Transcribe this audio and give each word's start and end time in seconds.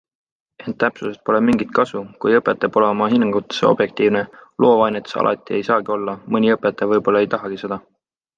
Ent 0.61 0.75
täpsusest 0.83 1.19
pole 1.29 1.41
mingit 1.49 1.75
kasu, 1.79 2.01
kui 2.25 2.37
õpetaja 2.37 2.73
pole 2.77 2.87
oma 2.93 3.09
hinnangutes 3.11 3.59
objektiivne- 3.73 4.25
loovainetes 4.65 5.15
alati 5.25 5.59
ei 5.59 5.69
saagi 5.69 5.95
olla, 5.99 6.17
mõni 6.37 6.51
õpetaja 6.57 6.91
võib-olla 6.97 7.25
ei 7.27 7.33
tahagi 7.37 7.63
seda. 7.67 7.81